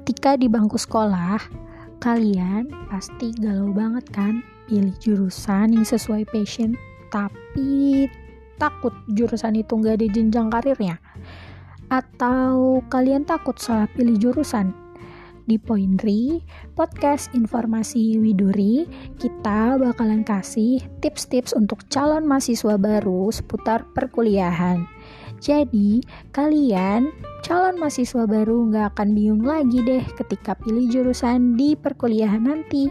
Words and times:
Ketika 0.00 0.40
di 0.40 0.48
bangku 0.48 0.80
sekolah, 0.80 1.36
kalian 2.00 2.72
pasti 2.88 3.36
galau 3.36 3.68
banget 3.68 4.08
kan 4.08 4.40
pilih 4.64 4.96
jurusan 4.96 5.76
yang 5.76 5.84
sesuai 5.84 6.24
passion, 6.32 6.72
tapi 7.12 8.08
takut 8.56 8.96
jurusan 9.12 9.60
itu 9.60 9.76
nggak 9.76 10.00
ada 10.00 10.08
jenjang 10.08 10.48
karirnya? 10.48 10.96
Atau 11.92 12.80
kalian 12.88 13.28
takut 13.28 13.60
salah 13.60 13.92
pilih 13.92 14.16
jurusan? 14.16 14.72
Di 15.44 15.60
Poinri, 15.60 16.40
podcast 16.72 17.36
informasi 17.36 18.16
Widuri, 18.16 18.88
kita 19.20 19.76
bakalan 19.76 20.24
kasih 20.24 20.80
tips-tips 21.04 21.52
untuk 21.52 21.84
calon 21.92 22.24
mahasiswa 22.24 22.80
baru 22.80 23.28
seputar 23.28 23.84
perkuliahan. 23.92 24.88
Jadi, 25.44 26.00
kalian 26.32 27.12
calon 27.40 27.76
mahasiswa 27.80 28.24
baru 28.28 28.68
nggak 28.70 28.96
akan 28.96 29.08
bingung 29.16 29.44
lagi 29.44 29.80
deh 29.82 30.04
ketika 30.16 30.56
pilih 30.56 30.88
jurusan 30.88 31.56
di 31.56 31.76
perkuliahan 31.76 32.44
nanti. 32.44 32.88